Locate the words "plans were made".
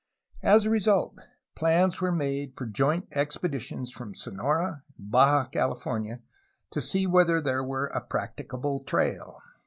1.53-2.57